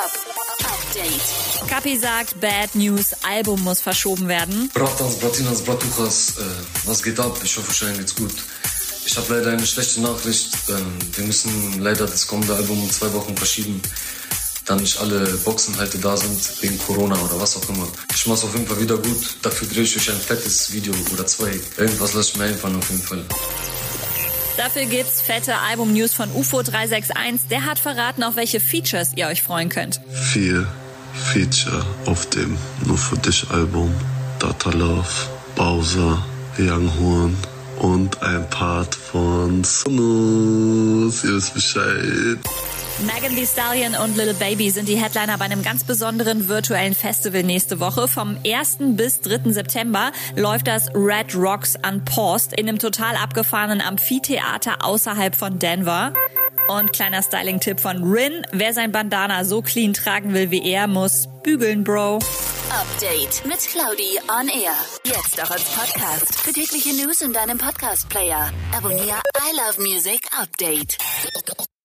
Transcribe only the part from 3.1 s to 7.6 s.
Album muss verschoben werden. Bratans, Bratinas, Bratuchas, was geht ab? Ich